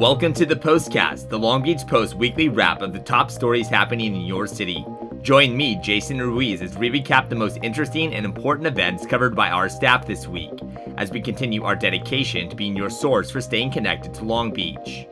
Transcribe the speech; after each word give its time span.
Welcome 0.00 0.32
to 0.32 0.46
the 0.46 0.56
Postcast, 0.56 1.28
the 1.28 1.38
Long 1.38 1.62
Beach 1.62 1.86
Post 1.86 2.14
weekly 2.14 2.48
wrap 2.48 2.80
of 2.80 2.94
the 2.94 3.00
top 3.00 3.30
stories 3.30 3.68
happening 3.68 4.16
in 4.16 4.22
your 4.22 4.46
city. 4.46 4.82
Join 5.20 5.54
me, 5.54 5.76
Jason 5.76 6.16
Ruiz, 6.16 6.62
as 6.62 6.78
we 6.78 6.88
recap 6.88 7.28
the 7.28 7.34
most 7.34 7.58
interesting 7.62 8.14
and 8.14 8.24
important 8.24 8.66
events 8.66 9.04
covered 9.04 9.36
by 9.36 9.50
our 9.50 9.68
staff 9.68 10.06
this 10.06 10.26
week, 10.26 10.58
as 10.96 11.10
we 11.10 11.20
continue 11.20 11.64
our 11.64 11.76
dedication 11.76 12.48
to 12.48 12.56
being 12.56 12.74
your 12.74 12.88
source 12.88 13.30
for 13.30 13.42
staying 13.42 13.72
connected 13.72 14.14
to 14.14 14.24
Long 14.24 14.50
Beach. 14.50 15.06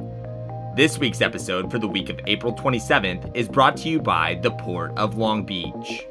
This 0.75 0.97
week's 0.97 1.21
episode 1.21 1.71
for 1.71 1.79
the 1.79 1.87
week 1.87 2.09
of 2.09 2.19
April 2.27 2.55
27th 2.55 3.31
is 3.37 3.47
brought 3.47 3.77
to 3.77 3.91
you 3.91 4.01
by 4.01 4.37
the 4.37 4.53
Port 4.53 4.97
of 4.97 5.19
Long 5.19 5.45
Beach. 5.45 6.07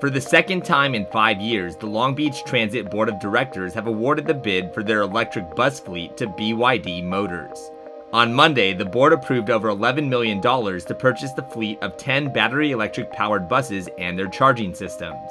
For 0.00 0.08
the 0.08 0.18
second 0.18 0.64
time 0.64 0.94
in 0.94 1.04
five 1.04 1.42
years, 1.42 1.76
the 1.76 1.84
Long 1.84 2.14
Beach 2.14 2.42
Transit 2.44 2.88
Board 2.88 3.10
of 3.10 3.20
Directors 3.20 3.74
have 3.74 3.86
awarded 3.86 4.26
the 4.26 4.32
bid 4.32 4.72
for 4.72 4.82
their 4.82 5.02
electric 5.02 5.54
bus 5.54 5.78
fleet 5.78 6.16
to 6.16 6.26
BYD 6.26 7.04
Motors. 7.04 7.70
On 8.14 8.32
Monday, 8.32 8.72
the 8.72 8.86
board 8.86 9.12
approved 9.12 9.50
over 9.50 9.68
$11 9.68 10.08
million 10.08 10.40
to 10.40 10.96
purchase 10.98 11.32
the 11.34 11.42
fleet 11.42 11.78
of 11.82 11.98
10 11.98 12.32
battery 12.32 12.70
electric 12.70 13.12
powered 13.12 13.46
buses 13.46 13.90
and 13.98 14.18
their 14.18 14.28
charging 14.28 14.74
systems. 14.74 15.30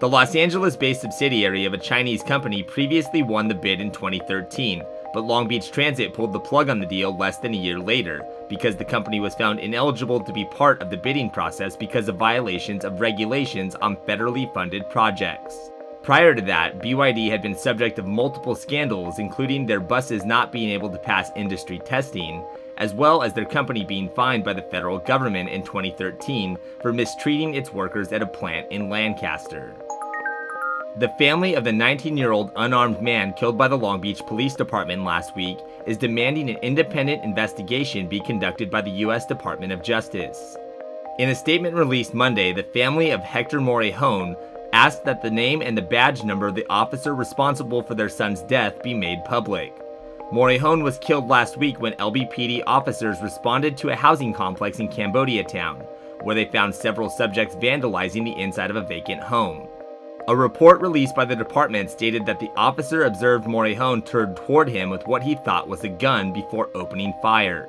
The 0.00 0.08
Los 0.08 0.34
Angeles 0.34 0.74
based 0.74 1.02
subsidiary 1.02 1.64
of 1.64 1.72
a 1.72 1.78
Chinese 1.78 2.24
company 2.24 2.64
previously 2.64 3.22
won 3.22 3.46
the 3.46 3.54
bid 3.54 3.80
in 3.80 3.92
2013, 3.92 4.82
but 5.12 5.22
Long 5.22 5.46
Beach 5.46 5.70
Transit 5.70 6.12
pulled 6.12 6.32
the 6.32 6.40
plug 6.40 6.68
on 6.68 6.80
the 6.80 6.86
deal 6.86 7.16
less 7.16 7.38
than 7.38 7.54
a 7.54 7.56
year 7.56 7.78
later 7.78 8.26
because 8.54 8.76
the 8.76 8.84
company 8.84 9.18
was 9.18 9.34
found 9.34 9.58
ineligible 9.58 10.20
to 10.20 10.32
be 10.32 10.44
part 10.44 10.80
of 10.80 10.88
the 10.88 10.96
bidding 10.96 11.28
process 11.28 11.76
because 11.76 12.08
of 12.08 12.14
violations 12.14 12.84
of 12.84 13.00
regulations 13.00 13.74
on 13.76 13.96
federally 14.08 14.52
funded 14.54 14.88
projects. 14.88 15.72
Prior 16.04 16.34
to 16.36 16.42
that, 16.42 16.78
BYD 16.78 17.30
had 17.30 17.42
been 17.42 17.56
subject 17.56 17.98
of 17.98 18.06
multiple 18.06 18.54
scandals, 18.54 19.18
including 19.18 19.66
their 19.66 19.80
buses 19.80 20.24
not 20.24 20.52
being 20.52 20.70
able 20.70 20.88
to 20.90 20.98
pass 20.98 21.32
industry 21.34 21.80
testing, 21.80 22.44
as 22.76 22.94
well 22.94 23.22
as 23.22 23.32
their 23.32 23.44
company 23.44 23.84
being 23.84 24.08
fined 24.10 24.44
by 24.44 24.52
the 24.52 24.62
federal 24.62 24.98
government 24.98 25.48
in 25.48 25.64
2013 25.64 26.56
for 26.80 26.92
mistreating 26.92 27.54
its 27.54 27.72
workers 27.72 28.12
at 28.12 28.22
a 28.22 28.26
plant 28.26 28.70
in 28.70 28.88
Lancaster. 28.88 29.74
The 30.96 31.08
family 31.18 31.54
of 31.54 31.64
the 31.64 31.72
19 31.72 32.16
year 32.16 32.30
old 32.30 32.52
unarmed 32.54 33.02
man 33.02 33.32
killed 33.32 33.58
by 33.58 33.66
the 33.66 33.76
Long 33.76 34.00
Beach 34.00 34.24
Police 34.28 34.54
Department 34.54 35.02
last 35.02 35.34
week 35.34 35.58
is 35.86 35.96
demanding 35.96 36.48
an 36.48 36.56
independent 36.58 37.24
investigation 37.24 38.06
be 38.06 38.20
conducted 38.20 38.70
by 38.70 38.80
the 38.80 38.92
U.S. 39.02 39.26
Department 39.26 39.72
of 39.72 39.82
Justice. 39.82 40.56
In 41.18 41.30
a 41.30 41.34
statement 41.34 41.74
released 41.74 42.14
Monday, 42.14 42.52
the 42.52 42.62
family 42.62 43.10
of 43.10 43.24
Hector 43.24 43.58
Morejón 43.58 44.36
asked 44.72 45.04
that 45.04 45.20
the 45.20 45.32
name 45.32 45.62
and 45.62 45.76
the 45.76 45.82
badge 45.82 46.22
number 46.22 46.46
of 46.46 46.54
the 46.54 46.66
officer 46.70 47.12
responsible 47.16 47.82
for 47.82 47.96
their 47.96 48.08
son's 48.08 48.42
death 48.42 48.80
be 48.84 48.94
made 48.94 49.24
public. 49.24 49.76
Morejón 50.32 50.84
was 50.84 50.98
killed 50.98 51.26
last 51.26 51.56
week 51.56 51.80
when 51.80 51.94
LBPD 51.94 52.62
officers 52.68 53.20
responded 53.20 53.76
to 53.78 53.88
a 53.88 53.96
housing 53.96 54.32
complex 54.32 54.78
in 54.78 54.86
Cambodia 54.86 55.42
town, 55.42 55.80
where 56.22 56.36
they 56.36 56.44
found 56.44 56.72
several 56.72 57.10
subjects 57.10 57.56
vandalizing 57.56 58.24
the 58.24 58.40
inside 58.40 58.70
of 58.70 58.76
a 58.76 58.86
vacant 58.86 59.20
home. 59.20 59.66
A 60.26 60.34
report 60.34 60.80
released 60.80 61.14
by 61.14 61.26
the 61.26 61.36
department 61.36 61.90
stated 61.90 62.24
that 62.24 62.40
the 62.40 62.50
officer 62.56 63.04
observed 63.04 63.46
Morejón 63.46 64.06
turn 64.06 64.34
toward 64.34 64.70
him 64.70 64.88
with 64.88 65.06
what 65.06 65.22
he 65.22 65.34
thought 65.34 65.68
was 65.68 65.84
a 65.84 65.88
gun 65.88 66.32
before 66.32 66.70
opening 66.74 67.12
fire. 67.20 67.68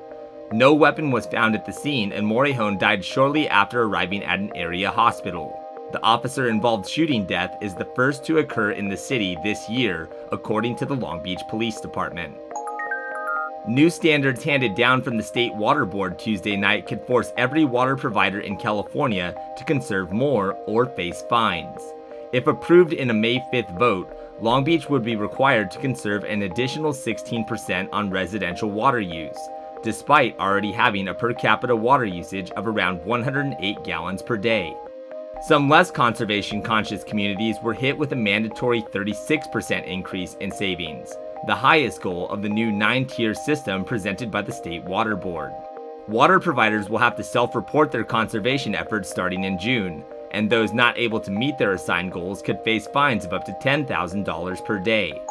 No 0.53 0.73
weapon 0.73 1.11
was 1.11 1.25
found 1.25 1.55
at 1.55 1.65
the 1.65 1.73
scene, 1.73 2.13
and 2.13 2.25
Morejón 2.25 2.79
died 2.79 3.03
shortly 3.03 3.49
after 3.49 3.83
arriving 3.83 4.23
at 4.23 4.39
an 4.39 4.55
area 4.55 4.89
hospital. 4.89 5.59
The 5.91 6.01
officer 6.01 6.47
involved 6.47 6.87
shooting 6.87 7.25
death 7.25 7.57
is 7.61 7.75
the 7.75 7.89
first 7.93 8.23
to 8.25 8.37
occur 8.37 8.71
in 8.71 8.87
the 8.87 8.95
city 8.95 9.35
this 9.43 9.67
year, 9.67 10.07
according 10.31 10.77
to 10.77 10.85
the 10.85 10.95
Long 10.95 11.21
Beach 11.21 11.41
Police 11.49 11.81
Department. 11.81 12.37
New 13.67 13.89
standards 13.89 14.45
handed 14.45 14.75
down 14.75 15.01
from 15.01 15.17
the 15.17 15.23
State 15.23 15.53
Water 15.55 15.85
Board 15.85 16.17
Tuesday 16.17 16.55
night 16.55 16.87
could 16.87 17.01
force 17.01 17.33
every 17.35 17.65
water 17.65 17.97
provider 17.97 18.39
in 18.39 18.55
California 18.55 19.35
to 19.57 19.63
conserve 19.65 20.13
more 20.13 20.53
or 20.67 20.85
face 20.85 21.21
fines. 21.27 21.81
If 22.35 22.47
approved 22.47 22.91
in 22.91 23.09
a 23.09 23.13
May 23.13 23.39
5th 23.53 23.79
vote, 23.79 24.13
Long 24.41 24.65
Beach 24.65 24.89
would 24.89 25.05
be 25.05 25.15
required 25.15 25.71
to 25.71 25.79
conserve 25.79 26.25
an 26.25 26.41
additional 26.41 26.91
16% 26.91 27.87
on 27.93 28.09
residential 28.09 28.69
water 28.69 28.99
use, 28.99 29.37
despite 29.81 30.37
already 30.37 30.73
having 30.73 31.07
a 31.07 31.13
per 31.13 31.33
capita 31.33 31.73
water 31.73 32.03
usage 32.03 32.51
of 32.51 32.67
around 32.67 33.01
108 33.05 33.81
gallons 33.85 34.21
per 34.21 34.35
day. 34.35 34.75
Some 35.47 35.69
less 35.69 35.89
conservation 35.89 36.61
conscious 36.61 37.05
communities 37.05 37.55
were 37.63 37.73
hit 37.73 37.97
with 37.97 38.11
a 38.11 38.17
mandatory 38.17 38.81
36% 38.81 39.87
increase 39.87 40.35
in 40.41 40.51
savings, 40.51 41.13
the 41.47 41.55
highest 41.55 42.01
goal 42.01 42.27
of 42.27 42.41
the 42.41 42.49
new 42.49 42.69
nine 42.69 43.05
tier 43.05 43.33
system 43.33 43.85
presented 43.85 44.29
by 44.29 44.41
the 44.41 44.51
State 44.51 44.83
Water 44.83 45.15
Board. 45.15 45.53
Water 46.09 46.41
providers 46.41 46.89
will 46.89 46.97
have 46.97 47.15
to 47.15 47.23
self 47.23 47.55
report 47.55 47.93
their 47.93 48.03
conservation 48.03 48.75
efforts 48.75 49.09
starting 49.09 49.45
in 49.45 49.57
June, 49.57 50.03
and 50.35 50.49
those 50.49 50.73
not 50.73 50.97
able 50.97 51.19
to 51.21 51.31
meet 51.31 51.57
their 51.57 51.71
assigned 51.73 52.11
goals 52.11 52.41
could 52.41 52.61
face 52.63 52.87
fines 52.87 53.25
of 53.25 53.33
up 53.33 53.45
to 53.45 53.53
$10,000 53.53 54.65
per 54.65 54.79
day. 54.79 55.21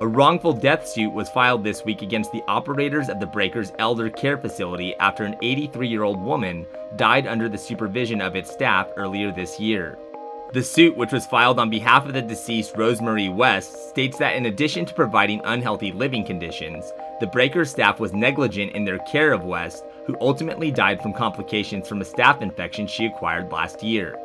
A 0.00 0.06
wrongful 0.06 0.52
death 0.52 0.86
suit 0.86 1.12
was 1.12 1.28
filed 1.28 1.64
this 1.64 1.84
week 1.84 2.02
against 2.02 2.30
the 2.30 2.44
operators 2.46 3.08
of 3.08 3.18
the 3.18 3.26
Breakers 3.26 3.72
Elder 3.80 4.08
Care 4.08 4.38
Facility 4.38 4.94
after 5.00 5.24
an 5.24 5.34
83 5.42 5.88
year 5.88 6.04
old 6.04 6.22
woman 6.22 6.64
died 6.94 7.26
under 7.26 7.48
the 7.48 7.58
supervision 7.58 8.20
of 8.20 8.36
its 8.36 8.52
staff 8.52 8.88
earlier 8.96 9.32
this 9.32 9.58
year. 9.58 9.98
The 10.52 10.62
suit, 10.62 10.96
which 10.96 11.12
was 11.12 11.26
filed 11.26 11.58
on 11.58 11.68
behalf 11.68 12.06
of 12.06 12.14
the 12.14 12.22
deceased 12.22 12.74
Rosemarie 12.74 13.34
West, 13.34 13.90
states 13.90 14.16
that 14.18 14.36
in 14.36 14.46
addition 14.46 14.86
to 14.86 14.94
providing 14.94 15.42
unhealthy 15.44 15.90
living 15.90 16.24
conditions, 16.24 16.92
the 17.20 17.26
Breakers 17.26 17.70
staff 17.70 17.98
was 17.98 18.12
negligent 18.12 18.72
in 18.72 18.84
their 18.84 18.98
care 18.98 19.32
of 19.32 19.44
West 19.44 19.84
who 20.06 20.16
ultimately 20.20 20.70
died 20.70 21.02
from 21.02 21.12
complications 21.12 21.86
from 21.86 22.00
a 22.00 22.04
staph 22.04 22.40
infection 22.40 22.86
she 22.86 23.06
acquired 23.06 23.52
last 23.52 23.82
year. 23.82 24.16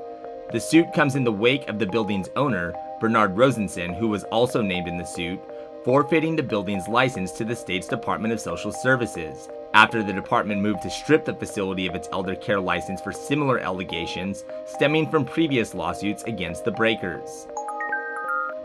The 0.51 0.59
suit 0.59 0.93
comes 0.93 1.15
in 1.15 1.23
the 1.23 1.31
wake 1.31 1.67
of 1.67 1.79
the 1.79 1.85
building's 1.87 2.29
owner, 2.35 2.73
Bernard 3.01 3.35
Rosenson, 3.35 3.93
who 3.93 4.07
was 4.07 4.23
also 4.25 4.61
named 4.61 4.87
in 4.87 4.97
the 4.97 5.03
suit, 5.03 5.39
forfeiting 5.83 6.35
the 6.35 6.43
building's 6.43 6.87
license 6.87 7.31
to 7.33 7.43
the 7.43 7.55
state's 7.55 7.87
Department 7.87 8.33
of 8.33 8.39
Social 8.39 8.71
Services 8.71 9.49
after 9.73 10.03
the 10.03 10.13
department 10.13 10.61
moved 10.61 10.83
to 10.83 10.89
strip 10.89 11.25
the 11.25 11.33
facility 11.33 11.87
of 11.87 11.95
its 11.95 12.07
elder 12.11 12.35
care 12.35 12.59
license 12.59 13.01
for 13.01 13.11
similar 13.11 13.59
allegations 13.59 14.45
stemming 14.65 15.09
from 15.09 15.25
previous 15.25 15.73
lawsuits 15.73 16.23
against 16.23 16.63
the 16.63 16.71
breakers. 16.71 17.47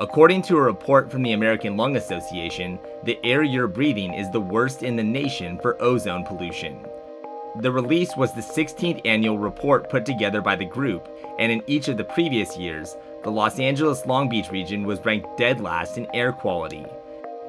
According 0.01 0.43
to 0.43 0.57
a 0.57 0.63
report 0.63 1.11
from 1.11 1.25
the 1.25 1.33
American 1.33 1.77
Lung 1.77 1.97
Association, 1.97 2.79
the 3.03 3.19
air 3.25 3.43
you're 3.43 3.67
breathing 3.67 4.15
is 4.15 4.31
the 4.31 4.41
worst 4.41 4.85
in 4.85 4.95
the 4.95 5.03
nation 5.03 5.59
for 5.59 5.77
ozone 5.83 6.25
pollution. 6.25 6.87
The 7.57 7.73
release 7.73 8.17
was 8.17 8.33
the 8.33 8.41
16th 8.41 9.01
annual 9.05 9.41
report 9.41 9.91
put 9.91 10.07
together 10.07 10.41
by 10.41 10.55
the 10.55 10.65
group, 10.65 11.09
and 11.41 11.51
in 11.51 11.65
each 11.67 11.89
of 11.89 11.97
the 11.97 12.05
previous 12.05 12.57
years, 12.57 12.97
the 13.25 13.31
Los 13.33 13.59
Angeles 13.59 14.07
Long 14.07 14.29
Beach 14.29 14.53
region 14.53 14.85
was 14.85 15.05
ranked 15.05 15.37
dead 15.37 15.61
last 15.61 15.99
in 15.99 16.07
air 16.15 16.31
quality. 16.31 16.87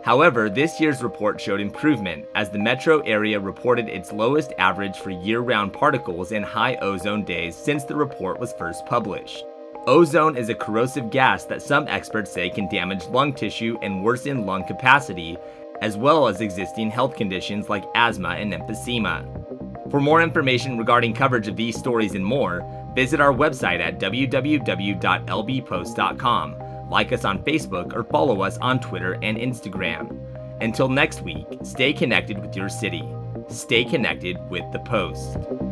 However, 0.04 0.50
this 0.50 0.82
year's 0.82 1.04
report 1.04 1.40
showed 1.40 1.62
improvement 1.62 2.26
as 2.34 2.50
the 2.50 2.58
metro 2.58 3.02
area 3.02 3.40
reported 3.40 3.90
its 3.90 4.12
lowest 4.12 4.54
average 4.58 4.98
for 4.98 5.12
year 5.12 5.42
round 5.42 5.72
particles 5.72 6.32
and 6.32 6.44
high 6.44 6.78
ozone 6.78 7.24
days 7.26 7.56
since 7.56 7.84
the 7.84 7.96
report 7.96 8.40
was 8.40 8.54
first 8.54 8.88
published. 8.88 9.46
Ozone 9.88 10.36
is 10.36 10.50
a 10.50 10.56
corrosive 10.56 11.10
gas 11.10 11.46
that 11.46 11.62
some 11.62 11.88
experts 11.88 12.32
say 12.32 12.50
can 12.50 12.70
damage 12.70 13.08
lung 13.08 13.34
tissue 13.34 13.78
and 13.82 14.04
worsen 14.04 14.46
lung 14.46 14.66
capacity, 14.66 15.38
as 15.82 15.98
well 15.98 16.28
as 16.28 16.42
existing 16.42 16.92
health 16.92 17.16
conditions 17.16 17.70
like 17.70 17.86
asthma 17.96 18.30
and 18.30 18.54
emphysema. 18.54 19.26
For 19.90 20.00
more 20.00 20.22
information 20.22 20.78
regarding 20.78 21.14
coverage 21.14 21.48
of 21.48 21.56
these 21.56 21.78
stories 21.78 22.14
and 22.14 22.26
more, 22.26 22.64
visit 22.94 23.22
our 23.22 23.34
website 23.34 23.80
at 23.80 24.00
www.lbpost.com, 24.00 26.90
like 26.90 27.12
us 27.12 27.26
on 27.26 27.44
Facebook, 27.44 27.96
or 27.96 28.04
follow 28.04 28.42
us 28.42 28.58
on 28.58 28.80
Twitter 28.80 29.14
and 29.24 29.38
Instagram. 29.38 30.16
Until 30.62 30.90
next 30.90 31.22
week, 31.22 31.48
stay 31.64 31.94
connected 31.94 32.40
with 32.40 32.56
your 32.56 32.70
city. 32.70 33.08
Stay 33.48 33.86
connected 33.86 34.38
with 34.50 34.70
the 34.72 34.80
Post. 34.80 35.69